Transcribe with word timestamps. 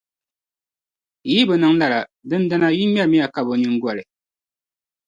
yi 1.29 1.31
yi 1.39 1.43
bi 1.47 1.55
niŋ 1.61 1.73
lala, 1.81 1.99
dindina 2.29 2.67
yin’ 2.77 2.89
ŋmɛlimiya 2.91 3.27
kab’ 3.33 3.47
o 3.53 3.55
nyiŋgoli. 3.61 4.03